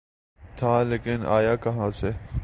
تھا‘ 0.57 0.83
لیکن 0.83 1.25
آیا 1.25 1.55
کہاں 1.55 1.89
سے؟ 1.91 2.11